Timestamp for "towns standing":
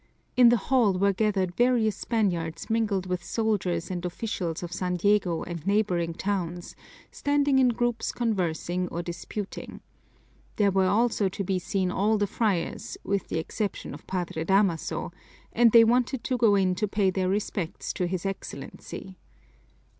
6.15-7.59